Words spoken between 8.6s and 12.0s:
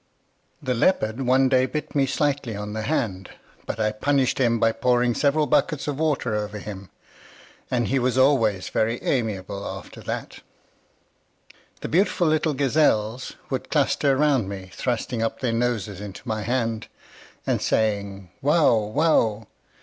very amiable after that. The